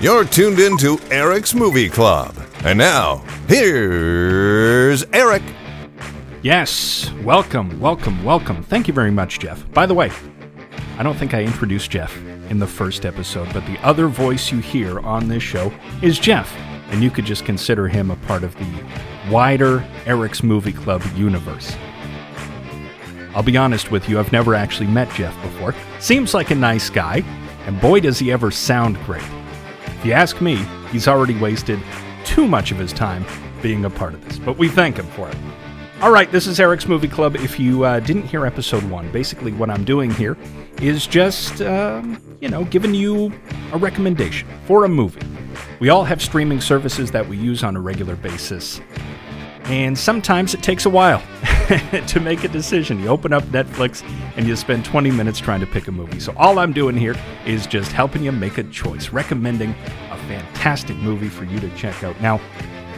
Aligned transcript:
You're 0.00 0.24
tuned 0.24 0.60
in 0.60 0.76
to 0.78 0.96
Eryk's 1.10 1.56
Movie 1.56 1.88
Club. 1.88 2.32
And 2.62 2.78
now, 2.78 3.16
here's 3.48 5.04
Eryk. 5.06 5.42
Yes, 6.40 7.10
welcome, 7.24 7.80
welcome, 7.80 8.22
welcome. 8.22 8.62
Thank 8.62 8.86
you 8.86 8.94
very 8.94 9.10
much, 9.10 9.40
Jeff. 9.40 9.68
By 9.72 9.86
the 9.86 9.94
way, 9.94 10.12
I 10.98 11.02
don't 11.02 11.16
think 11.16 11.34
I 11.34 11.42
introduced 11.42 11.90
Jeff 11.90 12.16
in 12.48 12.60
the 12.60 12.66
first 12.66 13.04
episode, 13.04 13.52
but 13.52 13.66
the 13.66 13.76
other 13.84 14.06
voice 14.06 14.52
you 14.52 14.60
hear 14.60 15.00
on 15.00 15.26
this 15.26 15.42
show 15.42 15.72
is 16.00 16.20
Jeff, 16.20 16.56
and 16.90 17.02
you 17.02 17.10
could 17.10 17.24
just 17.24 17.44
consider 17.44 17.88
him 17.88 18.12
a 18.12 18.16
part 18.18 18.44
of 18.44 18.54
the 18.54 18.84
wider 19.32 19.80
Eryk's 20.04 20.44
Movie 20.44 20.72
Club 20.72 21.02
universe. 21.16 21.76
I'll 23.34 23.42
be 23.42 23.56
honest 23.56 23.90
with 23.90 24.08
you, 24.08 24.20
I've 24.20 24.30
never 24.30 24.54
actually 24.54 24.86
met 24.86 25.12
Jeff 25.14 25.34
before. 25.42 25.74
Seems 25.98 26.34
like 26.34 26.52
a 26.52 26.54
nice 26.54 26.88
guy, 26.88 27.24
and 27.66 27.80
boy, 27.80 27.98
does 27.98 28.20
he 28.20 28.30
ever 28.30 28.52
sound 28.52 28.96
great. 29.04 29.24
If 29.98 30.06
you 30.06 30.12
ask 30.12 30.40
me, 30.40 30.64
he's 30.92 31.08
already 31.08 31.36
wasted 31.36 31.80
too 32.24 32.46
much 32.46 32.70
of 32.70 32.78
his 32.78 32.92
time 32.92 33.26
being 33.62 33.84
a 33.84 33.90
part 33.90 34.14
of 34.14 34.24
this, 34.24 34.38
but 34.38 34.56
we 34.56 34.68
thank 34.68 34.96
him 34.96 35.06
for 35.08 35.28
it. 35.28 35.36
All 36.00 36.12
right, 36.12 36.30
this 36.30 36.46
is 36.46 36.60
Eryk's 36.60 36.86
Movie 36.86 37.08
Club. 37.08 37.34
If 37.34 37.58
you 37.58 37.82
uh, 37.82 37.98
didn't 37.98 38.22
hear 38.22 38.46
episode 38.46 38.84
one, 38.84 39.10
basically 39.10 39.50
what 39.50 39.70
I'm 39.70 39.82
doing 39.82 40.12
here 40.12 40.36
is 40.80 41.08
just, 41.08 41.60
um, 41.62 42.22
you 42.40 42.48
know, 42.48 42.62
giving 42.66 42.94
you 42.94 43.32
a 43.72 43.76
recommendation 43.76 44.46
for 44.66 44.84
a 44.84 44.88
movie. 44.88 45.20
We 45.80 45.88
all 45.88 46.04
have 46.04 46.22
streaming 46.22 46.60
services 46.60 47.10
that 47.10 47.26
we 47.26 47.36
use 47.36 47.64
on 47.64 47.74
a 47.74 47.80
regular 47.80 48.14
basis, 48.14 48.80
and 49.64 49.98
sometimes 49.98 50.54
it 50.54 50.62
takes 50.62 50.86
a 50.86 50.90
while 50.90 51.24
to 52.06 52.18
make 52.18 52.44
a 52.44 52.48
decision. 52.48 52.98
You 52.98 53.08
open 53.08 53.32
up 53.32 53.42
Netflix 53.44 54.02
and 54.36 54.46
you 54.46 54.56
spend 54.56 54.86
20 54.86 55.10
minutes 55.10 55.38
trying 55.38 55.60
to 55.60 55.66
pick 55.66 55.86
a 55.86 55.92
movie. 55.92 56.18
So, 56.18 56.32
all 56.36 56.58
I'm 56.58 56.72
doing 56.72 56.96
here 56.96 57.14
is 57.44 57.66
just 57.66 57.92
helping 57.92 58.22
you 58.22 58.32
make 58.32 58.56
a 58.56 58.62
choice, 58.64 59.10
recommending 59.10 59.74
a 60.10 60.16
fantastic 60.28 60.96
movie 60.96 61.28
for 61.28 61.44
you 61.44 61.60
to 61.60 61.68
check 61.76 62.02
out. 62.02 62.18
Now, 62.22 62.40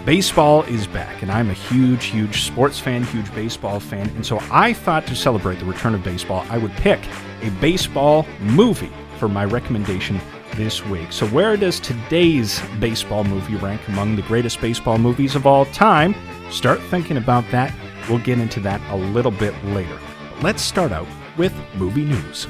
baseball 0.05 0.63
is 0.65 0.87
back, 0.87 1.23
and 1.23 1.33
I'm 1.33 1.51
a 1.51 1.55
huge, 1.55 2.07
huge 2.07 2.43
sports 2.43 2.79
fan, 2.79 3.03
huge 3.03 3.35
baseball 3.35 3.81
fan. 3.81 4.09
And 4.11 4.25
so, 4.25 4.39
I 4.53 4.73
thought 4.73 5.05
to 5.09 5.17
celebrate 5.17 5.59
the 5.59 5.65
return 5.65 5.97
of 5.97 6.05
baseball, 6.05 6.47
I 6.49 6.59
would 6.59 6.73
pick 6.73 7.01
a 7.43 7.51
baseball 7.61 8.25
movie 8.39 8.93
for 9.19 9.29
my 9.29 9.47
recommendation 9.47 10.21
this 10.55 10.87
week. 10.87 11.13
So, 11.13 11.27
where 11.29 11.57
does 11.57 11.81
today's 11.81 12.63
baseball 12.79 13.25
movie 13.25 13.57
rank 13.57 13.81
among 13.89 14.15
the 14.15 14.23
greatest 14.23 14.61
baseball 14.61 14.99
movies 14.99 15.35
of 15.35 15.45
all 15.45 15.65
time? 15.67 16.15
Start 16.51 16.81
thinking 16.83 17.17
about 17.17 17.49
that. 17.51 17.75
We'll 18.09 18.19
get 18.19 18.39
into 18.39 18.61
that 18.61 18.81
a 18.91 18.97
little 18.97 19.31
bit 19.31 19.55
later. 19.67 19.99
Let's 20.43 20.63
start 20.63 20.93
out 20.93 21.09
with 21.37 21.55
movie 21.75 22.05
news. 22.05 22.47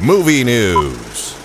Movie 0.00 0.44
news. 0.44 1.36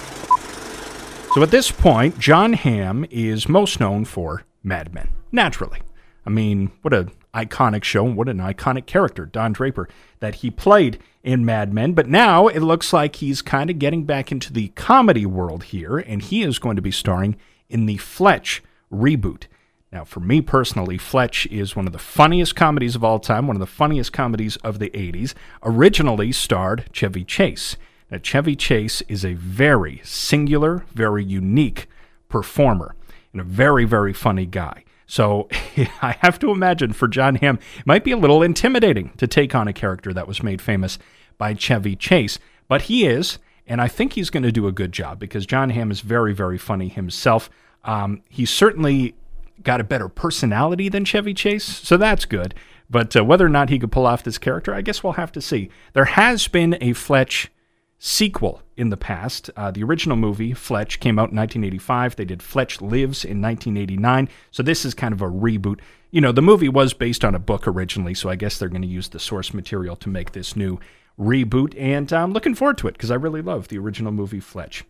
So, 1.33 1.41
at 1.41 1.51
this 1.51 1.71
point, 1.71 2.19
Jon 2.19 2.53
Hamm 2.53 3.05
is 3.09 3.47
most 3.47 3.79
known 3.79 4.03
for 4.03 4.43
Mad 4.63 4.93
Men. 4.93 5.09
Naturally. 5.31 5.79
I 6.25 6.29
mean, 6.29 6.71
what 6.81 6.93
an 6.93 7.11
iconic 7.33 7.83
show, 7.83 8.03
what 8.03 8.27
an 8.27 8.39
iconic 8.39 8.85
character, 8.85 9.25
Don 9.25 9.53
Draper, 9.53 9.87
that 10.19 10.35
he 10.35 10.51
played 10.51 10.99
in 11.23 11.45
Mad 11.45 11.73
Men. 11.73 11.93
But 11.93 12.09
now 12.09 12.47
it 12.47 12.59
looks 12.59 12.91
like 12.91 13.15
he's 13.15 13.41
kind 13.41 13.69
of 13.69 13.79
getting 13.79 14.03
back 14.03 14.31
into 14.31 14.51
the 14.51 14.67
comedy 14.69 15.25
world 15.25 15.63
here, 15.63 15.97
and 15.97 16.21
he 16.21 16.43
is 16.43 16.59
going 16.59 16.75
to 16.75 16.81
be 16.81 16.91
starring 16.91 17.37
in 17.69 17.85
the 17.85 17.97
Fletch 17.97 18.61
reboot. 18.91 19.43
Now, 19.91 20.05
for 20.05 20.21
me 20.21 20.39
personally, 20.39 20.97
Fletch 20.97 21.45
is 21.47 21.75
one 21.75 21.85
of 21.85 21.91
the 21.91 21.99
funniest 21.99 22.55
comedies 22.55 22.95
of 22.95 23.03
all 23.03 23.19
time, 23.19 23.45
one 23.45 23.57
of 23.57 23.59
the 23.59 23.65
funniest 23.65 24.13
comedies 24.13 24.55
of 24.57 24.79
the 24.79 24.89
80s. 24.91 25.33
Originally 25.63 26.31
starred 26.31 26.85
Chevy 26.93 27.25
Chase. 27.25 27.75
Now, 28.09 28.19
Chevy 28.19 28.55
Chase 28.55 29.01
is 29.09 29.25
a 29.25 29.33
very 29.33 29.99
singular, 30.03 30.85
very 30.93 31.25
unique 31.25 31.87
performer, 32.29 32.95
and 33.33 33.41
a 33.41 33.45
very, 33.45 33.83
very 33.83 34.13
funny 34.13 34.45
guy. 34.45 34.85
So 35.07 35.49
I 36.01 36.15
have 36.21 36.39
to 36.39 36.51
imagine 36.51 36.93
for 36.93 37.09
Jon 37.09 37.35
Hamm, 37.35 37.59
it 37.77 37.85
might 37.85 38.05
be 38.05 38.11
a 38.11 38.17
little 38.17 38.41
intimidating 38.41 39.09
to 39.17 39.27
take 39.27 39.53
on 39.53 39.67
a 39.67 39.73
character 39.73 40.13
that 40.13 40.27
was 40.27 40.41
made 40.41 40.61
famous 40.61 40.99
by 41.37 41.53
Chevy 41.53 41.97
Chase, 41.97 42.39
but 42.69 42.83
he 42.83 43.05
is, 43.05 43.39
and 43.67 43.81
I 43.81 43.89
think 43.89 44.13
he's 44.13 44.29
going 44.29 44.43
to 44.43 44.53
do 44.53 44.67
a 44.67 44.71
good 44.71 44.93
job 44.93 45.19
because 45.19 45.45
Jon 45.45 45.69
Hamm 45.71 45.91
is 45.91 45.99
very, 45.99 46.33
very 46.33 46.57
funny 46.57 46.87
himself. 46.87 47.49
Um, 47.83 48.21
he 48.29 48.45
certainly 48.45 49.15
got 49.63 49.81
a 49.81 49.85
better 49.85 50.09
personality 50.09 50.89
than 50.89 51.05
Chevy 51.05 51.33
Chase, 51.33 51.63
so 51.63 51.97
that's 51.97 52.25
good. 52.25 52.53
But 52.89 53.15
uh, 53.15 53.23
whether 53.23 53.45
or 53.45 53.49
not 53.49 53.69
he 53.69 53.79
could 53.79 53.91
pull 53.91 54.05
off 54.05 54.23
this 54.23 54.37
character, 54.37 54.73
I 54.73 54.81
guess 54.81 55.03
we'll 55.03 55.13
have 55.13 55.31
to 55.33 55.41
see. 55.41 55.69
There 55.93 56.05
has 56.05 56.47
been 56.47 56.77
a 56.81 56.93
Fletch 56.93 57.49
sequel 57.97 58.61
in 58.75 58.89
the 58.89 58.97
past. 58.97 59.49
Uh, 59.55 59.71
the 59.71 59.83
original 59.83 60.17
movie, 60.17 60.53
Fletch, 60.53 60.99
came 60.99 61.19
out 61.19 61.29
in 61.29 61.37
1985. 61.37 62.15
They 62.15 62.25
did 62.25 62.41
Fletch 62.43 62.81
Lives 62.81 63.23
in 63.23 63.41
1989. 63.41 64.27
So 64.49 64.63
this 64.63 64.83
is 64.83 64.93
kind 64.93 65.13
of 65.13 65.21
a 65.21 65.29
reboot. 65.29 65.79
You 66.09 66.19
know, 66.19 66.31
the 66.31 66.41
movie 66.41 66.67
was 66.67 66.93
based 66.93 67.23
on 67.23 67.35
a 67.35 67.39
book 67.39 67.67
originally, 67.67 68.13
so 68.13 68.29
I 68.29 68.35
guess 68.35 68.57
they're 68.57 68.69
going 68.69 68.81
to 68.81 68.87
use 68.87 69.09
the 69.09 69.19
source 69.19 69.53
material 69.53 69.95
to 69.97 70.09
make 70.09 70.31
this 70.31 70.55
new 70.55 70.79
reboot. 71.17 71.79
And 71.79 72.11
I'm 72.11 72.33
looking 72.33 72.55
forward 72.55 72.79
to 72.79 72.87
it 72.87 72.93
because 72.93 73.11
I 73.11 73.15
really 73.15 73.41
love 73.41 73.67
the 73.67 73.77
original 73.77 74.11
movie, 74.11 74.39
Fletch. 74.39 74.83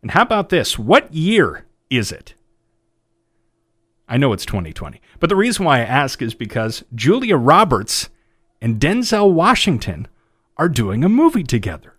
And 0.00 0.12
how 0.12 0.22
about 0.22 0.48
this? 0.48 0.78
What 0.78 1.12
year 1.12 1.66
is 1.90 2.12
it? 2.12 2.34
I 4.08 4.16
know 4.16 4.32
it's 4.32 4.46
2020. 4.46 5.00
But 5.18 5.28
the 5.28 5.36
reason 5.36 5.64
why 5.64 5.78
I 5.78 5.84
ask 5.84 6.22
is 6.22 6.34
because 6.34 6.84
Julia 6.94 7.36
Roberts 7.36 8.08
and 8.60 8.80
Denzel 8.80 9.32
Washington 9.32 10.06
are 10.56 10.68
doing 10.68 11.04
a 11.04 11.08
movie 11.08 11.44
together. 11.44 11.94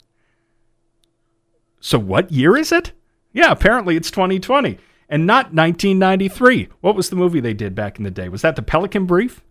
So 1.79 1.99
what 1.99 2.31
year 2.31 2.57
is 2.57 2.71
it? 2.71 2.91
Yeah, 3.33 3.51
apparently 3.51 3.95
it's 3.95 4.09
2020 4.09 4.77
and 5.09 5.27
not 5.27 5.53
1993. 5.53 6.69
What 6.81 6.95
was 6.95 7.09
the 7.09 7.15
movie 7.15 7.39
they 7.39 7.53
did 7.53 7.75
back 7.75 7.97
in 7.97 8.03
the 8.03 8.11
day? 8.11 8.29
Was 8.29 8.41
that 8.41 8.55
The 8.55 8.61
Pelican 8.61 9.05
Brief? 9.05 9.41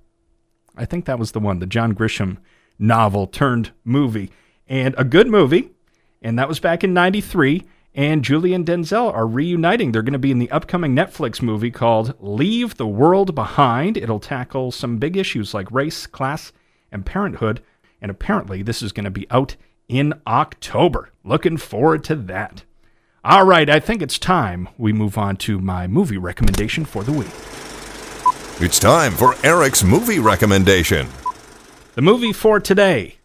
I 0.76 0.84
think 0.84 1.04
that 1.04 1.18
was 1.18 1.32
the 1.32 1.40
one, 1.40 1.58
the 1.58 1.66
John 1.66 1.94
Grisham 1.94 2.38
novel 2.78 3.26
turned 3.26 3.72
movie. 3.84 4.30
And 4.68 4.94
a 4.98 5.04
good 5.04 5.28
movie. 5.28 5.70
And 6.20 6.38
that 6.38 6.48
was 6.48 6.58
back 6.58 6.82
in 6.82 6.92
93 6.92 7.64
and 7.96 8.22
Julie 8.22 8.52
and 8.52 8.66
Denzel 8.66 9.10
are 9.12 9.26
reuniting. 9.26 9.90
They're 9.90 10.02
going 10.02 10.12
to 10.12 10.18
be 10.18 10.30
in 10.30 10.38
the 10.38 10.50
upcoming 10.50 10.94
Netflix 10.94 11.40
movie 11.40 11.70
called 11.70 12.14
Leave 12.20 12.76
the 12.76 12.86
World 12.86 13.34
Behind. 13.34 13.96
It'll 13.96 14.20
tackle 14.20 14.70
some 14.70 14.98
big 14.98 15.16
issues 15.16 15.54
like 15.54 15.70
race, 15.72 16.06
class, 16.06 16.52
and 16.92 17.06
parenthood. 17.06 17.62
And 18.02 18.10
apparently, 18.10 18.62
this 18.62 18.82
is 18.82 18.92
going 18.92 19.04
to 19.04 19.10
be 19.10 19.26
out 19.30 19.56
in 19.88 20.12
October. 20.26 21.08
Looking 21.24 21.56
forward 21.56 22.04
to 22.04 22.14
that. 22.16 22.64
All 23.24 23.46
right, 23.46 23.68
I 23.68 23.80
think 23.80 24.02
it's 24.02 24.18
time 24.18 24.68
we 24.76 24.92
move 24.92 25.16
on 25.16 25.36
to 25.38 25.58
my 25.58 25.86
movie 25.86 26.18
recommendation 26.18 26.84
for 26.84 27.02
the 27.02 27.12
week. 27.12 27.32
It's 28.60 28.78
time 28.78 29.12
for 29.12 29.32
Eryk's 29.36 29.82
movie 29.82 30.18
recommendation. 30.18 31.08
The 31.94 32.02
movie 32.02 32.34
for 32.34 32.60
today 32.60 33.16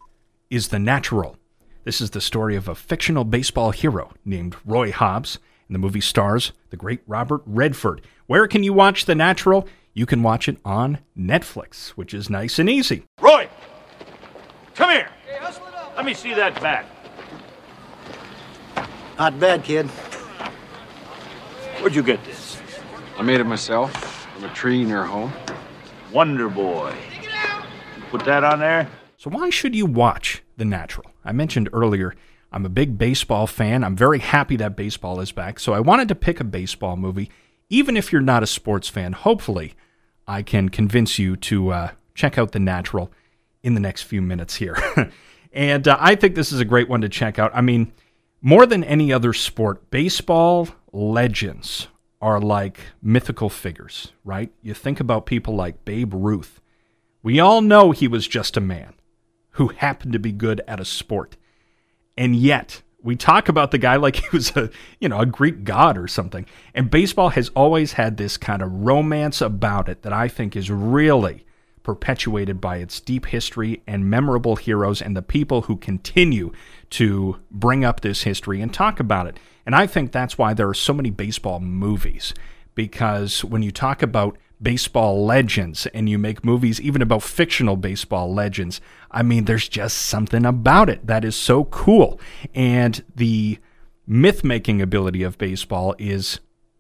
is 0.49 0.69
The 0.69 0.79
Natural. 0.79 1.37
This 1.83 1.99
is 1.99 2.11
the 2.11 2.21
story 2.21 2.55
of 2.55 2.67
a 2.67 2.75
fictional 2.75 3.23
baseball 3.23 3.71
hero 3.71 4.11
named 4.23 4.55
Roy 4.65 4.91
Hobbs, 4.91 5.39
and 5.67 5.73
the 5.73 5.79
movie 5.79 5.99
stars 5.99 6.51
the 6.69 6.77
great 6.77 7.01
Robert 7.07 7.41
Redford. 7.47 8.01
Where 8.27 8.47
can 8.47 8.61
you 8.61 8.71
watch 8.71 9.05
The 9.05 9.15
Natural? 9.15 9.67
You 9.95 10.05
can 10.05 10.21
watch 10.21 10.47
it 10.47 10.57
on 10.63 10.99
Netflix, 11.17 11.89
which 11.89 12.13
is 12.13 12.29
nice 12.29 12.59
and 12.59 12.69
easy. 12.69 13.01
Roy, 13.19 13.49
come 14.75 14.91
here. 14.91 15.09
Let 15.95 16.05
me 16.05 16.13
see 16.13 16.35
that 16.35 16.61
bat. 16.61 16.85
Not 19.17 19.39
bad, 19.39 19.63
kid. 19.63 19.87
Where'd 21.79 21.95
you 21.95 22.03
get 22.03 22.23
this? 22.25 22.61
I 23.17 23.23
made 23.23 23.39
it 23.39 23.45
myself 23.45 23.91
from 24.35 24.43
a 24.43 24.53
tree 24.53 24.83
near 24.83 25.03
home. 25.03 25.33
Wonder 26.13 26.47
Boy. 26.47 26.93
Put 28.11 28.23
that 28.25 28.43
on 28.43 28.59
there? 28.59 28.87
So, 29.17 29.31
why 29.31 29.49
should 29.49 29.75
you 29.75 29.87
watch 29.87 30.40
The 30.57 30.65
Natural? 30.65 31.11
I 31.23 31.31
mentioned 31.31 31.69
earlier, 31.73 32.13
I'm 32.51 32.65
a 32.65 32.69
big 32.69 32.97
baseball 32.97 33.47
fan. 33.47 33.83
I'm 33.83 33.95
very 33.95 34.19
happy 34.19 34.55
that 34.57 34.75
baseball 34.75 35.19
is 35.19 35.31
back. 35.31 35.59
So, 35.59 35.73
I 35.73 35.79
wanted 35.79 36.07
to 36.09 36.15
pick 36.15 36.39
a 36.39 36.45
baseball 36.45 36.97
movie. 36.97 37.29
Even 37.69 37.95
if 37.95 38.11
you're 38.11 38.21
not 38.21 38.43
a 38.43 38.47
sports 38.47 38.89
fan, 38.89 39.13
hopefully, 39.13 39.73
I 40.27 40.41
can 40.43 40.69
convince 40.69 41.17
you 41.17 41.35
to 41.37 41.69
uh, 41.71 41.91
check 42.15 42.37
out 42.37 42.51
The 42.51 42.59
Natural 42.59 43.11
in 43.63 43.73
the 43.73 43.79
next 43.79 44.03
few 44.03 44.21
minutes 44.21 44.55
here. 44.55 44.77
and 45.53 45.87
uh, 45.87 45.97
I 45.99 46.15
think 46.15 46.35
this 46.35 46.51
is 46.51 46.59
a 46.59 46.65
great 46.65 46.89
one 46.89 47.01
to 47.01 47.09
check 47.09 47.39
out. 47.39 47.51
I 47.53 47.61
mean, 47.61 47.91
more 48.41 48.65
than 48.65 48.83
any 48.83 49.13
other 49.13 49.33
sport, 49.33 49.89
baseball 49.91 50.67
legends 50.91 51.87
are 52.21 52.39
like 52.39 52.79
mythical 53.01 53.49
figures, 53.49 54.11
right? 54.23 54.51
You 54.61 54.73
think 54.73 54.99
about 54.99 55.25
people 55.25 55.55
like 55.55 55.85
Babe 55.85 56.13
Ruth. 56.13 56.61
We 57.23 57.39
all 57.39 57.61
know 57.61 57.91
he 57.91 58.07
was 58.07 58.27
just 58.27 58.57
a 58.57 58.61
man 58.61 58.93
who 59.51 59.69
happened 59.69 60.13
to 60.13 60.19
be 60.19 60.31
good 60.31 60.61
at 60.67 60.79
a 60.79 60.85
sport. 60.85 61.37
And 62.17 62.35
yet, 62.35 62.81
we 63.03 63.15
talk 63.15 63.49
about 63.49 63.71
the 63.71 63.77
guy 63.77 63.95
like 63.95 64.15
he 64.17 64.27
was 64.31 64.55
a, 64.55 64.69
you 64.99 65.09
know, 65.09 65.19
a 65.19 65.25
Greek 65.25 65.63
god 65.63 65.97
or 65.97 66.07
something. 66.07 66.45
And 66.73 66.91
baseball 66.91 67.29
has 67.29 67.49
always 67.49 67.93
had 67.93 68.17
this 68.17 68.37
kind 68.37 68.61
of 68.61 68.71
romance 68.71 69.41
about 69.41 69.89
it 69.89 70.03
that 70.03 70.13
I 70.13 70.27
think 70.27 70.55
is 70.55 70.69
really 70.69 71.45
perpetuated 71.83 72.61
by 72.61 72.77
its 72.77 72.99
deep 72.99 73.25
history 73.27 73.81
and 73.87 74.09
memorable 74.09 74.55
heroes 74.55 75.01
and 75.01 75.17
the 75.17 75.21
people 75.21 75.63
who 75.63 75.75
continue 75.75 76.51
to 76.91 77.37
bring 77.49 77.83
up 77.83 78.01
this 78.01 78.21
history 78.23 78.61
and 78.61 78.73
talk 78.73 78.99
about 78.99 79.27
it. 79.27 79.37
And 79.65 79.75
I 79.75 79.87
think 79.87 80.11
that's 80.11 80.37
why 80.37 80.53
there 80.53 80.69
are 80.69 80.75
so 80.75 80.93
many 80.93 81.09
baseball 81.09 81.59
movies, 81.59 82.33
because 82.75 83.43
when 83.43 83.63
you 83.63 83.71
talk 83.71 84.01
about 84.01 84.37
baseball 84.61 85.25
legends 85.25 85.87
and 85.87 86.07
you 86.07 86.17
make 86.17 86.45
movies 86.45 86.79
even 86.79 87.01
about 87.01 87.23
fictional 87.23 87.75
baseball 87.75 88.33
legends, 88.33 88.79
I 89.09 89.23
mean, 89.23 89.45
there's 89.45 89.67
just 89.67 89.97
something 89.97 90.45
about 90.45 90.89
it 90.89 91.07
that 91.07 91.25
is 91.25 91.35
so 91.35 91.65
cool. 91.65 92.19
And 92.53 93.03
the 93.15 93.59
myth 94.05 94.43
making 94.43 94.81
ability 94.81 95.23
of 95.23 95.37
baseball 95.37 95.95
is 95.97 96.39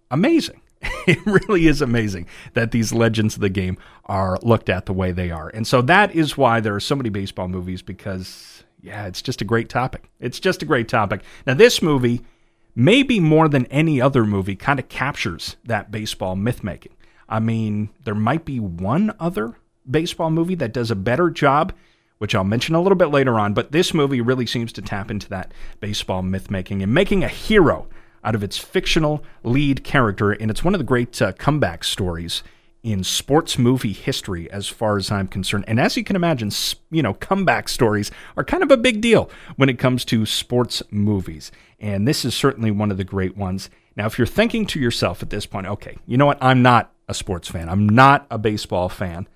amazing. 0.09 0.61
It 1.07 1.17
really 1.25 1.65
is 1.65 1.81
amazing 1.81 2.27
that 2.53 2.69
these 2.69 2.93
legends 2.93 3.33
of 3.33 3.41
the 3.41 3.49
game 3.49 3.77
are 4.05 4.37
looked 4.43 4.69
at 4.69 4.85
the 4.85 4.93
way 4.93 5.11
they 5.11 5.31
are. 5.31 5.49
And 5.49 5.65
so 5.65 5.81
that 5.81 6.13
is 6.13 6.37
why 6.37 6.59
there 6.59 6.75
are 6.75 6.79
so 6.79 6.95
many 6.95 7.09
baseball 7.09 7.47
movies 7.47 7.81
because, 7.81 8.63
yeah, 8.81 9.07
it's 9.07 9.23
just 9.23 9.41
a 9.41 9.45
great 9.45 9.67
topic. 9.67 10.11
It's 10.19 10.39
just 10.39 10.61
a 10.61 10.65
great 10.65 10.87
topic. 10.87 11.23
Now, 11.47 11.55
this 11.55 11.81
movie, 11.81 12.21
maybe 12.75 13.19
more 13.19 13.49
than 13.49 13.65
any 13.67 13.99
other 13.99 14.25
movie, 14.25 14.55
kind 14.55 14.79
of 14.79 14.89
captures 14.89 15.55
that 15.65 15.89
baseball 15.89 16.35
myth 16.35 16.63
making. 16.63 16.93
I 17.31 17.39
mean, 17.39 17.89
there 18.03 18.13
might 18.13 18.43
be 18.43 18.59
one 18.59 19.15
other 19.19 19.55
baseball 19.89 20.29
movie 20.29 20.55
that 20.55 20.73
does 20.73 20.91
a 20.91 20.95
better 20.95 21.29
job, 21.29 21.73
which 22.17 22.35
I'll 22.35 22.43
mention 22.43 22.75
a 22.75 22.81
little 22.81 22.97
bit 22.97 23.07
later 23.07 23.39
on, 23.39 23.53
but 23.53 23.71
this 23.71 23.93
movie 23.93 24.21
really 24.21 24.45
seems 24.45 24.73
to 24.73 24.81
tap 24.81 25.09
into 25.09 25.29
that 25.29 25.53
baseball 25.79 26.21
myth 26.21 26.51
making 26.51 26.83
and 26.83 26.93
making 26.93 27.23
a 27.23 27.29
hero 27.29 27.87
out 28.23 28.35
of 28.35 28.43
its 28.43 28.57
fictional 28.57 29.23
lead 29.43 29.83
character. 29.83 30.31
And 30.31 30.51
it's 30.51 30.63
one 30.63 30.75
of 30.75 30.79
the 30.79 30.85
great 30.85 31.19
uh, 31.21 31.31
comeback 31.31 31.85
stories 31.85 32.43
in 32.83 33.03
sports 33.03 33.57
movie 33.57 33.93
history, 33.93 34.51
as 34.51 34.67
far 34.67 34.97
as 34.97 35.09
I'm 35.09 35.27
concerned. 35.27 35.65
And 35.67 35.79
as 35.79 35.95
you 35.95 36.03
can 36.03 36.15
imagine, 36.15 36.51
you 36.89 37.01
know, 37.01 37.13
comeback 37.13 37.69
stories 37.69 38.11
are 38.35 38.43
kind 38.43 38.63
of 38.63 38.71
a 38.71 38.77
big 38.77 39.01
deal 39.01 39.29
when 39.55 39.69
it 39.69 39.79
comes 39.79 40.03
to 40.05 40.25
sports 40.25 40.83
movies. 40.91 41.51
And 41.79 42.07
this 42.07 42.25
is 42.25 42.35
certainly 42.35 42.71
one 42.71 42.91
of 42.91 42.97
the 42.97 43.03
great 43.03 43.37
ones. 43.37 43.69
Now, 43.95 44.05
if 44.07 44.17
you're 44.17 44.27
thinking 44.27 44.65
to 44.67 44.79
yourself 44.79 45.21
at 45.21 45.29
this 45.29 45.45
point, 45.45 45.67
okay, 45.67 45.97
you 46.07 46.17
know 46.17 46.25
what? 46.25 46.39
I'm 46.41 46.61
not 46.61 46.91
a 47.11 47.13
sports 47.13 47.47
fan, 47.47 47.69
I'm 47.69 47.87
not 47.87 48.25
a 48.31 48.39
baseball 48.39 48.89
fan. 48.89 49.27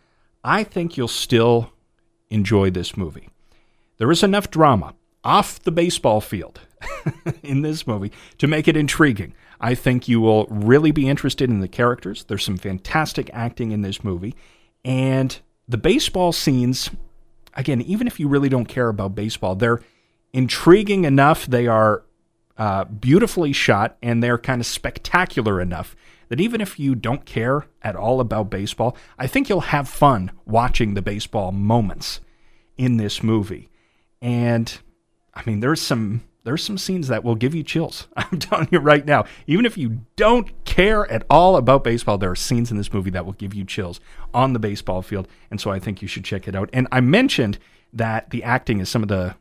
I 0.44 0.64
think 0.64 0.98
you'll 0.98 1.08
still 1.08 1.72
enjoy 2.30 2.72
this 2.72 2.98
movie. 2.98 3.30
There 3.98 4.12
is 4.12 4.24
enough 4.24 4.50
drama 4.50 4.96
off 5.24 5.62
the 5.62 5.72
baseball 5.72 6.22
field 6.22 6.62
in 7.44 7.62
this 7.62 7.86
movie 7.86 8.12
to 8.38 8.48
make 8.48 8.68
it 8.68 8.78
intriguing. 8.78 9.34
I 9.60 9.76
think 9.76 10.08
you 10.08 10.20
will 10.20 10.46
really 10.50 10.92
be 10.92 11.08
interested 11.08 11.50
in 11.50 11.60
the 11.60 11.68
characters. 11.68 12.24
There's 12.24 12.44
some 12.44 12.58
fantastic 12.58 13.30
acting 13.34 13.72
in 13.72 13.82
this 13.82 14.04
movie. 14.04 14.36
And 14.84 15.38
the 15.68 15.78
baseball 15.78 16.32
scenes, 16.32 16.90
again, 17.54 17.82
even 17.82 18.08
if 18.08 18.20
you 18.20 18.28
really 18.28 18.50
don't 18.50 18.66
care 18.66 18.90
about 18.90 19.16
baseball, 19.16 19.56
they're 19.56 19.82
intriguing 20.34 21.06
enough. 21.06 21.46
They 21.46 21.68
are 21.68 22.04
uh, 22.58 22.86
beautifully 22.86 23.54
shot 23.54 23.98
and 24.02 24.22
they're 24.22 24.38
kind 24.38 24.62
of 24.62 24.68
spectacular 24.68 25.60
enough 25.60 25.96
that 26.30 26.42
even 26.42 26.62
if 26.62 26.80
you 26.80 26.96
don't 26.96 27.26
care 27.26 27.68
at 27.82 27.96
all 27.96 28.20
about 28.20 28.50
baseball, 28.50 28.98
I 29.18 29.28
think 29.28 29.50
you'll 29.50 29.62
have 29.62 29.88
fun 29.88 30.32
watching 30.46 30.94
the 30.94 31.02
baseball 31.02 31.52
moments 31.52 32.22
in 32.78 32.98
this 32.98 33.24
movie. 33.24 33.70
And 34.22 34.80
I 35.34 35.44
mean, 35.46 35.60
there's 35.60 35.82
some 35.82 36.24
there's 36.46 36.64
some 36.64 36.78
scenes 36.78 37.08
that 37.08 37.24
will 37.24 37.36
give 37.36 37.56
you 37.56 37.64
chills. 37.64 38.08
I'm 38.16 38.40
telling 38.40 38.70
you 38.72 38.80
right 38.80 39.06
now. 39.06 39.26
Even 39.48 39.66
if 39.66 39.78
you 39.78 40.02
don't 40.16 40.64
care 40.64 41.12
at 41.12 41.26
all 41.30 41.58
about 41.58 41.84
baseball, 41.84 42.18
there 42.18 42.30
are 42.32 42.36
scenes 42.36 42.70
in 42.70 42.78
this 42.78 42.94
movie 42.94 43.10
that 43.10 43.26
will 43.26 43.34
give 43.34 43.54
you 43.54 43.66
chills 43.66 44.00
on 44.34 44.54
the 44.54 44.60
baseball 44.60 45.02
field, 45.02 45.28
and 45.50 45.60
so 45.60 45.72
I 45.72 45.80
think 45.80 46.02
you 46.02 46.08
should 46.08 46.24
check 46.24 46.48
it 46.48 46.56
out. 46.56 46.70
And 46.72 46.88
I 46.92 47.02
mentioned 47.02 47.58
that 47.94 48.30
the 48.30 48.44
acting 48.44 48.80
is 48.80 48.90
some 48.90 49.02
of 49.02 49.10
the 49.10 49.36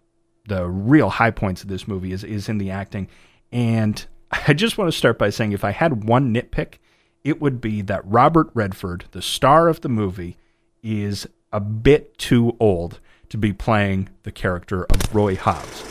the 0.46 0.66
real 0.66 1.08
high 1.08 1.31
points 1.31 1.62
of 1.62 1.69
this 1.69 1.86
movie 1.86 2.12
is 2.12 2.25
is 2.25 2.48
in 2.48 2.58
the 2.58 2.70
acting, 2.70 3.08
and 3.52 4.06
I 4.46 4.52
just 4.52 4.76
want 4.76 4.90
to 4.90 4.96
start 4.96 5.19
by 5.19 5.31
saying 5.31 5.52
if 5.52 5.64
I 5.64 5.70
had 5.70 6.04
one 6.04 6.34
nitpick, 6.34 6.75
it 7.22 7.40
would 7.40 7.60
be 7.60 7.82
that 7.82 8.04
Robert 8.04 8.50
Redford, 8.52 9.06
the 9.12 9.22
star 9.22 9.69
of 9.69 9.81
the 9.81 9.88
movie, 9.88 10.36
is 10.82 11.26
a 11.52 11.60
bit 11.60 12.19
too 12.19 12.56
old 12.60 13.00
to 13.28 13.38
be 13.38 13.52
playing 13.52 14.10
the 14.25 14.32
character 14.32 14.84
of 14.84 15.14
Roy 15.14 15.36
Hobbs. 15.36 15.82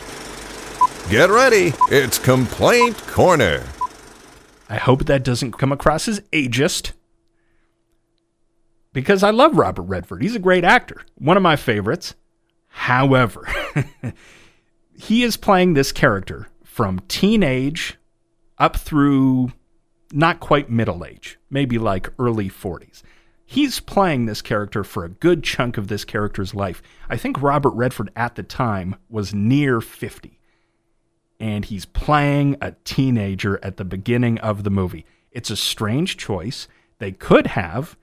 Get 1.09 1.29
ready, 1.29 1.73
it's 1.89 2.19
Complaint 2.19 2.97
Corner. 3.07 3.63
I 4.69 4.77
hope 4.77 5.05
that 5.05 5.23
doesn't 5.23 5.53
come 5.53 5.71
across 5.71 6.07
as 6.07 6.19
ageist. 6.31 6.93
Because 8.93 9.23
I 9.23 9.31
love 9.31 9.57
Robert 9.57 9.83
Redford. 9.83 10.21
He's 10.21 10.35
a 10.35 10.39
great 10.39 10.63
actor, 10.63 11.01
one 11.15 11.37
of 11.37 11.43
my 11.43 11.55
favorites. 11.55 12.13
However, 12.67 13.47
he 14.95 15.23
is 15.23 15.37
playing 15.37 15.73
this 15.73 15.91
character 15.91 16.47
from 16.63 16.99
teenage 17.07 17.97
up 18.63 18.77
through 18.77 19.51
not 20.13 20.39
quite 20.39 20.69
middle 20.69 21.04
age, 21.04 21.38
maybe 21.50 21.77
like 21.77 22.10
early 22.18 22.50
40s. 22.50 23.04
He's 23.45 23.81
playing 23.81 24.25
this 24.25 24.42
character 24.42 24.86
for 24.86 25.04
a 25.04 25.10
good 25.10 25.44
chunk 25.44 25.77
of 25.77 25.89
this 25.89 26.06
character's 26.06 26.56
life. 26.56 26.81
I 27.10 27.18
think 27.18 27.42
Robert 27.42 27.71
Redford 27.71 28.10
at 28.15 28.36
the 28.36 28.44
time 28.44 28.95
was 29.10 29.33
near 29.33 29.81
50. 29.81 30.39
And 31.42 31.65
he's 31.65 31.83
playing 31.83 32.56
a 32.62 32.71
teenager 32.86 33.60
at 33.62 33.75
the 33.75 33.83
beginning 33.83 34.38
of 34.38 34.63
the 34.63 34.69
movie. 34.69 35.06
It's 35.33 35.50
a 35.50 35.57
strange 35.57 36.15
choice. 36.15 36.69
They 37.00 37.12
could 37.12 37.48
have 37.48 37.98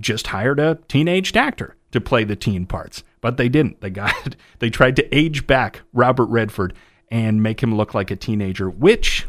just 0.00 0.26
hired 0.26 0.58
a 0.58 0.80
teenaged 0.88 1.36
actor 1.36 1.76
to 1.92 2.00
play 2.00 2.24
the 2.24 2.34
teen 2.34 2.66
parts, 2.66 3.04
but 3.20 3.36
they 3.36 3.48
didn't. 3.48 3.80
They 3.80 3.90
got 3.90 4.34
they 4.58 4.68
tried 4.68 4.96
to 4.96 5.16
age 5.16 5.46
back 5.46 5.82
Robert 5.92 6.26
Redford 6.26 6.74
and 7.08 7.40
make 7.40 7.62
him 7.62 7.76
look 7.76 7.94
like 7.94 8.10
a 8.10 8.16
teenager, 8.16 8.68
which 8.68 9.26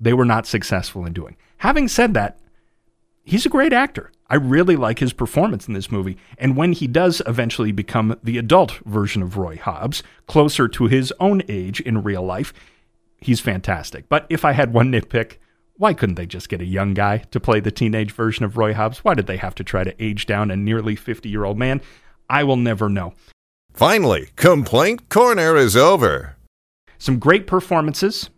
they 0.00 0.12
were 0.12 0.24
not 0.24 0.46
successful 0.46 1.04
in 1.06 1.12
doing. 1.12 1.36
Having 1.58 1.88
said 1.88 2.14
that, 2.14 2.38
he's 3.24 3.46
a 3.46 3.50
great 3.50 3.72
actor. 3.72 4.10
I 4.28 4.36
really 4.36 4.76
like 4.76 4.98
his 4.98 5.12
performance 5.12 5.68
in 5.68 5.74
this 5.74 5.92
movie. 5.92 6.16
And 6.38 6.56
when 6.56 6.72
he 6.72 6.86
does 6.86 7.20
eventually 7.26 7.72
become 7.72 8.18
the 8.22 8.38
adult 8.38 8.72
version 8.84 9.22
of 9.22 9.36
Roy 9.36 9.56
Hobbs, 9.56 10.02
closer 10.26 10.66
to 10.68 10.86
his 10.86 11.12
own 11.20 11.42
age 11.48 11.80
in 11.80 12.02
real 12.02 12.22
life, 12.22 12.52
he's 13.18 13.40
fantastic. 13.40 14.08
But 14.08 14.26
if 14.30 14.44
I 14.44 14.52
had 14.52 14.72
one 14.72 14.90
nitpick, 14.90 15.36
why 15.76 15.92
couldn't 15.92 16.14
they 16.14 16.26
just 16.26 16.48
get 16.48 16.60
a 16.60 16.66
young 16.66 16.94
guy 16.94 17.18
to 17.18 17.40
play 17.40 17.60
the 17.60 17.70
teenage 17.70 18.12
version 18.12 18.44
of 18.44 18.56
Roy 18.56 18.74
Hobbs? 18.74 19.04
Why 19.04 19.14
did 19.14 19.26
they 19.26 19.36
have 19.36 19.54
to 19.56 19.64
try 19.64 19.84
to 19.84 20.02
age 20.02 20.26
down 20.26 20.50
a 20.50 20.56
nearly 20.56 20.96
50 20.96 21.28
year 21.28 21.44
old 21.44 21.58
man? 21.58 21.80
I 22.30 22.44
will 22.44 22.56
never 22.56 22.88
know. 22.88 23.14
Finally, 23.72 24.28
Complaint 24.36 25.08
Corner 25.08 25.56
is 25.56 25.76
over. 25.76 26.36
Some 26.96 27.18
great 27.18 27.46
performances 27.46 28.30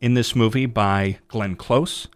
in 0.00 0.14
this 0.14 0.34
movie 0.34 0.66
by 0.66 1.18
Glenn 1.28 1.56
Close, 1.56 2.08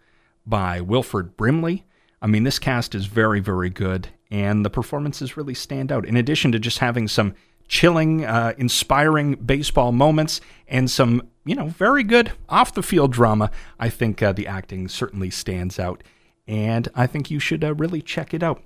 by 0.45 0.81
Wilford 0.81 1.37
Brimley. 1.37 1.85
I 2.21 2.27
mean, 2.27 2.43
this 2.43 2.59
cast 2.59 2.95
is 2.95 3.05
very, 3.05 3.39
very 3.39 3.69
good, 3.69 4.09
and 4.31 4.65
the 4.65 4.69
performances 4.69 5.35
really 5.35 5.53
stand 5.53 5.91
out. 5.91 6.05
In 6.05 6.15
addition 6.15 6.51
to 6.53 6.59
just 6.59 6.79
having 6.79 7.07
some 7.07 7.35
chilling, 7.67 8.25
uh, 8.25 8.53
inspiring 8.57 9.35
baseball 9.35 9.91
moments 9.91 10.41
and 10.67 10.89
some, 10.89 11.27
you 11.45 11.55
know, 11.55 11.67
very 11.67 12.03
good 12.03 12.31
off 12.49 12.73
the 12.73 12.83
field 12.83 13.11
drama, 13.11 13.51
I 13.79 13.89
think 13.89 14.21
uh, 14.21 14.31
the 14.31 14.47
acting 14.47 14.87
certainly 14.87 15.29
stands 15.29 15.79
out. 15.79 16.03
And 16.47 16.89
I 16.93 17.07
think 17.07 17.31
you 17.31 17.39
should 17.39 17.63
uh, 17.63 17.73
really 17.75 18.01
check 18.01 18.33
it 18.33 18.43
out. 18.43 18.61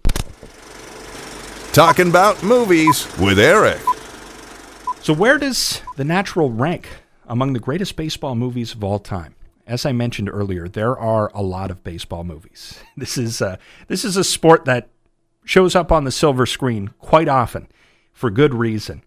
Talking 1.74 2.10
about 2.10 2.42
movies 2.42 3.06
with 3.20 3.38
Eryk. 3.38 3.84
So, 5.04 5.14
where 5.14 5.38
does 5.38 5.82
The 5.96 6.04
Natural 6.04 6.52
rank 6.52 6.90
among 7.28 7.54
the 7.54 7.60
greatest 7.60 7.96
baseball 7.96 8.36
movies 8.36 8.74
of 8.74 8.84
all 8.84 9.00
time? 9.00 9.36
as 9.68 9.86
I 9.86 9.92
mentioned 9.92 10.30
earlier, 10.30 10.68
there 10.68 10.98
are 10.98 11.30
a 11.34 11.44
lot 11.44 11.70
of 11.70 11.84
baseball 11.84 12.24
movies. 12.24 12.80
This 12.98 13.18
is 13.18 13.42
a, 13.42 13.60
this 13.88 14.04
is 14.04 14.18
a 14.18 14.24
sport 14.24 14.66
that 14.66 14.90
shows 15.44 15.76
up 15.76 15.92
on 15.92 16.04
the 16.04 16.12
silver 16.12 16.46
screen 16.46 16.90
quite 17.00 17.28
often 17.28 17.68
for 18.12 18.32
good 18.32 18.54
reason. 18.54 19.04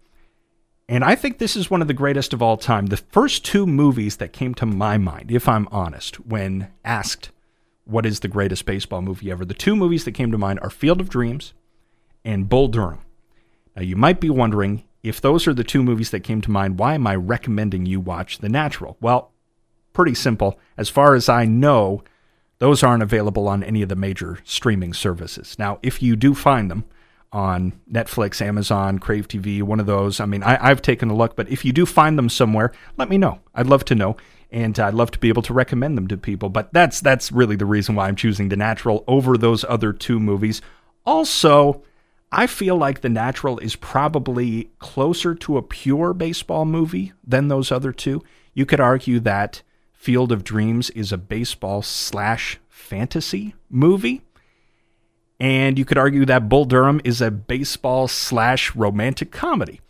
And 0.87 1.03
I 1.03 1.15
think 1.15 1.37
this 1.37 1.55
is 1.55 1.69
one 1.69 1.81
of 1.81 1.87
the 1.87 1.93
greatest 1.93 2.33
of 2.33 2.41
all 2.41 2.57
time. 2.57 2.87
The 2.87 2.97
first 2.97 3.43
two 3.43 3.65
movies 3.65 4.17
that 4.17 4.33
came 4.33 4.53
to 4.55 4.65
my 4.65 4.97
mind, 4.97 5.31
if 5.31 5.47
I'm 5.47 5.67
honest, 5.71 6.25
when 6.25 6.69
asked 6.85 7.31
what 7.83 8.05
is 8.05 8.21
the 8.21 8.27
greatest 8.27 8.65
baseball 8.65 9.01
movie 9.01 9.31
ever, 9.31 9.43
the 9.43 9.53
two 9.53 9.75
movies 9.75 10.05
that 10.05 10.13
came 10.13 10.31
to 10.31 10.37
mind 10.37 10.59
are 10.61 10.69
Field 10.69 11.01
of 11.01 11.09
Dreams 11.09 11.53
and 12.23 12.49
Bull 12.49 12.67
Durham. 12.67 12.99
Now, 13.75 13.81
you 13.81 13.95
might 13.95 14.19
be 14.19 14.29
wondering 14.29 14.83
if 15.03 15.19
those 15.19 15.47
are 15.47 15.53
the 15.53 15.63
two 15.63 15.83
movies 15.83 16.11
that 16.11 16.21
came 16.21 16.41
to 16.41 16.51
mind, 16.51 16.79
why 16.79 16.93
am 16.93 17.07
I 17.07 17.15
recommending 17.15 17.85
you 17.85 17.99
watch 17.99 18.37
The 18.37 18.49
Natural? 18.49 18.97
Well, 19.01 19.31
pretty 19.93 20.15
simple. 20.15 20.59
As 20.77 20.89
far 20.89 21.15
as 21.15 21.27
I 21.27 21.45
know, 21.45 22.03
those 22.59 22.83
aren't 22.83 23.03
available 23.03 23.47
on 23.47 23.63
any 23.63 23.81
of 23.81 23.89
the 23.89 23.95
major 23.95 24.37
streaming 24.43 24.93
services. 24.93 25.57
Now, 25.57 25.79
if 25.81 26.01
you 26.01 26.15
do 26.15 26.35
find 26.35 26.69
them 26.69 26.85
on 27.33 27.73
Netflix, 27.91 28.41
Amazon, 28.41 28.99
Crave 28.99 29.27
TV, 29.27 29.63
one 29.63 29.79
of 29.79 29.87
those, 29.87 30.19
I 30.19 30.25
mean, 30.25 30.43
I, 30.43 30.67
have 30.67 30.81
taken 30.81 31.09
a 31.09 31.15
look, 31.15 31.35
but 31.35 31.49
if 31.49 31.65
you 31.65 31.71
do 31.71 31.85
find 31.85 32.17
them 32.17 32.29
somewhere, 32.29 32.71
let 32.97 33.09
me 33.09 33.17
know. 33.17 33.39
I'd 33.55 33.67
love 33.67 33.85
to 33.85 33.95
know, 33.95 34.17
and 34.51 34.77
I'd 34.79 34.93
love 34.93 35.09
to 35.11 35.19
be 35.19 35.29
able 35.29 35.41
to 35.43 35.53
recommend 35.53 35.97
them 35.97 36.07
to 36.09 36.17
people. 36.17 36.49
But 36.49 36.71
that's 36.73 36.99
that's 36.99 37.31
really 37.31 37.55
the 37.55 37.65
reason 37.65 37.95
why 37.95 38.07
I'm 38.07 38.15
choosing 38.15 38.49
The 38.49 38.57
Natural 38.57 39.03
over 39.07 39.37
those 39.37 39.63
other 39.67 39.93
two 39.93 40.19
movies. 40.19 40.61
Also, 41.05 41.81
I 42.31 42.47
feel 42.47 42.77
like 42.77 43.01
The 43.01 43.09
Natural 43.09 43.59
is 43.59 43.75
probably 43.75 44.71
closer 44.79 45.35
to 45.35 45.57
a 45.57 45.61
pure 45.61 46.13
baseball 46.13 46.63
movie 46.65 47.11
than 47.25 47.49
those 47.49 47.71
other 47.71 47.91
two. 47.91 48.23
You 48.53 48.65
could 48.65 48.79
argue 48.79 49.19
that 49.21 49.63
Field 49.91 50.31
of 50.31 50.43
Dreams 50.43 50.89
is 50.91 51.11
a 51.11 51.17
baseball 51.17 51.81
slash 51.81 52.57
fantasy 52.69 53.53
movie. 53.69 54.21
And 55.39 55.77
you 55.77 55.85
could 55.85 55.97
argue 55.97 56.25
that 56.25 56.47
Bull 56.47 56.65
Durham 56.65 57.01
is 57.03 57.19
a 57.19 57.31
baseball 57.31 58.07
slash 58.07 58.75
romantic 58.75 59.31
comedy. 59.31 59.81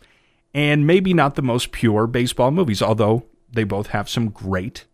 And 0.52 0.86
maybe 0.86 1.14
not 1.14 1.36
the 1.36 1.42
most 1.42 1.70
pure 1.72 2.06
baseball 2.06 2.50
movies, 2.50 2.82
although 2.82 3.24
they 3.52 3.64
both 3.64 3.88
have 3.88 4.08
some 4.08 4.30
great 4.30 4.86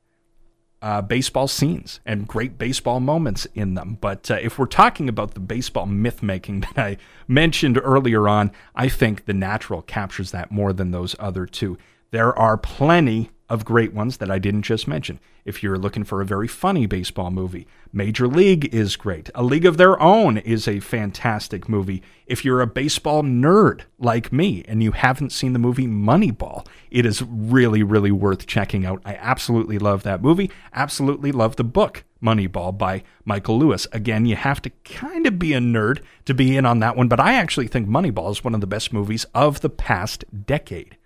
uh, 0.80 1.02
baseball 1.02 1.48
scenes 1.48 2.00
and 2.06 2.28
great 2.28 2.58
baseball 2.58 3.00
moments 3.00 3.46
in 3.54 3.74
them. 3.74 3.98
But 4.00 4.30
uh, 4.30 4.38
if 4.40 4.58
we're 4.58 4.66
talking 4.66 5.08
about 5.08 5.34
the 5.34 5.40
baseball 5.40 5.86
myth 5.86 6.22
making 6.22 6.60
that 6.74 6.78
I 6.78 6.96
mentioned 7.26 7.80
earlier 7.82 8.28
on, 8.28 8.52
I 8.74 8.88
think 8.88 9.24
The 9.24 9.34
Natural 9.34 9.82
captures 9.82 10.30
that 10.30 10.50
more 10.50 10.72
than 10.72 10.90
those 10.90 11.16
other 11.18 11.46
two. 11.46 11.78
There 12.10 12.36
are 12.38 12.56
plenty 12.56 13.30
of 13.48 13.64
great 13.64 13.92
ones 13.94 14.18
that 14.18 14.30
I 14.30 14.38
didn't 14.38 14.62
just 14.62 14.86
mention. 14.86 15.20
If 15.44 15.62
you're 15.62 15.78
looking 15.78 16.04
for 16.04 16.20
a 16.20 16.26
very 16.26 16.48
funny 16.48 16.86
baseball 16.86 17.30
movie, 17.30 17.66
Major 17.92 18.28
League 18.28 18.74
is 18.74 18.96
great. 18.96 19.30
A 19.34 19.42
League 19.42 19.64
of 19.64 19.78
Their 19.78 20.00
Own 20.00 20.36
is 20.36 20.68
a 20.68 20.80
fantastic 20.80 21.68
movie. 21.68 22.02
If 22.26 22.44
you're 22.44 22.60
a 22.60 22.66
baseball 22.66 23.22
nerd 23.22 23.82
like 23.98 24.30
me 24.30 24.62
and 24.68 24.82
you 24.82 24.92
haven't 24.92 25.32
seen 25.32 25.54
the 25.54 25.58
movie 25.58 25.86
Moneyball, 25.86 26.66
it 26.90 27.06
is 27.06 27.22
really, 27.22 27.82
really 27.82 28.12
worth 28.12 28.46
checking 28.46 28.84
out. 28.84 29.00
I 29.06 29.14
absolutely 29.14 29.78
love 29.78 30.02
that 30.02 30.22
movie. 30.22 30.50
Absolutely 30.74 31.32
love 31.32 31.56
the 31.56 31.64
book 31.64 32.04
Moneyball 32.22 32.76
by 32.76 33.02
Michael 33.24 33.58
Lewis. 33.58 33.86
Again, 33.92 34.26
you 34.26 34.36
have 34.36 34.60
to 34.60 34.70
kind 34.84 35.26
of 35.26 35.38
be 35.38 35.54
a 35.54 35.58
nerd 35.58 36.02
to 36.26 36.34
be 36.34 36.58
in 36.58 36.66
on 36.66 36.80
that 36.80 36.96
one, 36.96 37.08
but 37.08 37.20
I 37.20 37.32
actually 37.32 37.68
think 37.68 37.88
Moneyball 37.88 38.30
is 38.30 38.44
one 38.44 38.54
of 38.54 38.60
the 38.60 38.66
best 38.66 38.92
movies 38.92 39.24
of 39.34 39.62
the 39.62 39.70
past 39.70 40.24
decade. 40.46 40.97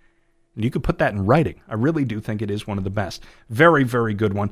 And 0.55 0.63
you 0.63 0.69
could 0.69 0.83
put 0.83 0.99
that 0.99 1.13
in 1.13 1.25
writing. 1.25 1.61
I 1.67 1.73
really 1.73 2.05
do 2.05 2.19
think 2.19 2.41
it 2.41 2.51
is 2.51 2.67
one 2.67 2.77
of 2.77 2.83
the 2.83 2.89
best. 2.89 3.23
Very, 3.49 3.83
very 3.83 4.13
good 4.13 4.33
one. 4.33 4.51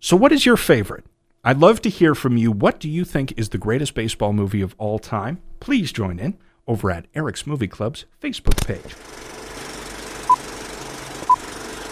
So, 0.00 0.16
what 0.16 0.32
is 0.32 0.46
your 0.46 0.56
favorite? 0.56 1.04
I'd 1.44 1.58
love 1.58 1.80
to 1.82 1.90
hear 1.90 2.14
from 2.14 2.36
you. 2.36 2.52
What 2.52 2.80
do 2.80 2.88
you 2.88 3.04
think 3.04 3.38
is 3.38 3.48
the 3.48 3.58
greatest 3.58 3.94
baseball 3.94 4.32
movie 4.32 4.60
of 4.60 4.74
all 4.78 4.98
time? 4.98 5.40
Please 5.58 5.92
join 5.92 6.18
in 6.18 6.36
over 6.66 6.90
at 6.90 7.10
Eryk's 7.14 7.46
Movie 7.46 7.68
Club's 7.68 8.04
Facebook 8.20 8.66
page. 8.66 8.94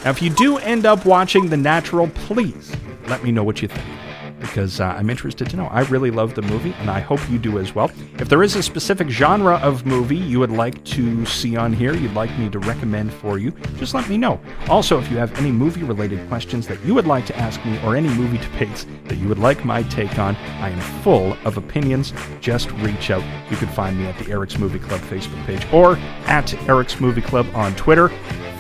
Now, 0.05 0.11
if 0.11 0.23
you 0.23 0.31
do 0.31 0.59
end 0.59 0.87
up 0.87 1.05
watching 1.05 1.49
The 1.49 1.57
Natural, 1.57 2.09
please 2.09 2.75
let 3.09 3.25
me 3.25 3.33
know 3.33 3.43
what 3.43 3.63
you 3.63 3.69
think 3.69 4.08
because 4.49 4.81
uh, 4.81 4.87
I'm 4.87 5.11
interested 5.11 5.49
to 5.51 5.57
know. 5.57 5.67
I 5.67 5.83
really 5.83 6.11
love 6.11 6.35
the 6.35 6.43
movie, 6.43 6.75
and 6.81 6.91
I 6.91 7.01
hope 7.01 7.21
you 7.31 7.39
do 7.39 7.59
as 7.59 7.75
well. 7.75 7.91
If 8.19 8.29
there 8.29 8.43
is 8.43 8.57
a 8.57 8.63
specific 8.63 9.09
genre 9.09 9.57
of 9.57 9.87
movie 9.87 10.17
you 10.17 10.41
would 10.41 10.51
like 10.51 10.83
to 10.85 11.25
see 11.27 11.57
on 11.57 11.73
here, 11.73 11.95
you'd 11.95 12.15
like 12.15 12.37
me 12.39 12.49
to 12.51 12.59
recommend 12.59 13.13
for 13.13 13.39
you, 13.39 13.53
just 13.77 13.95
let 13.95 14.09
me 14.09 14.19
know. 14.19 14.41
Also, 14.69 14.99
if 14.99 15.11
you 15.11 15.17
have 15.17 15.37
any 15.39 15.53
movie 15.53 15.83
related 15.83 16.27
questions 16.29 16.67
that 16.67 16.83
you 16.85 16.95
would 16.95 17.07
like 17.07 17.27
to 17.27 17.37
ask 17.37 17.65
me 17.65 17.79
or 17.85 17.95
any 17.95 18.09
movie 18.09 18.39
debates 18.39 18.87
that 19.05 19.17
you 19.17 19.29
would 19.29 19.39
like 19.39 19.65
my 19.65 19.83
take 19.85 20.19
on, 20.19 20.35
I 20.61 20.71
am 20.71 20.81
full 21.03 21.37
of 21.45 21.57
opinions. 21.57 22.13
Just 22.41 22.71
reach 22.73 23.11
out. 23.11 23.23
You 23.51 23.57
can 23.57 23.69
find 23.69 23.99
me 23.99 24.07
at 24.07 24.19
the 24.19 24.25
Eryk's 24.25 24.59
Movie 24.59 24.79
Club 24.79 25.01
Facebook 25.03 25.45
page 25.45 25.67
or 25.73 25.97
at 26.27 26.47
Eryk's 26.67 27.01
Movie 27.01 27.23
Club 27.23 27.47
on 27.55 27.75
Twitter. 27.77 28.09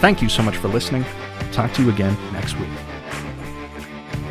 Thank 0.01 0.23
you 0.23 0.29
so 0.29 0.43
much 0.43 0.57
for 0.57 0.69
listening. 0.69 1.05
talk 1.53 1.73
to 1.73 1.83
you 1.83 1.91
again 1.91 2.17
next 2.33 2.59
week. 2.59 2.88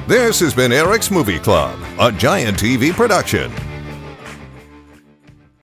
This 0.07 0.39
has 0.39 0.53
been 0.53 0.71
Eryk's 0.71 1.11
Movie 1.11 1.37
Club, 1.37 1.77
a 1.99 2.13
Giant 2.13 2.57
TV 2.57 2.93
production. 2.93 3.51